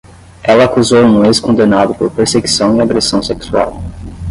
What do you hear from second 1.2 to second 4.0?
ex-condenado por perseguição e agressão sexual.